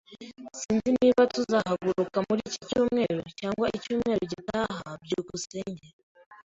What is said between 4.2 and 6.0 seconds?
gitaha. byukusenge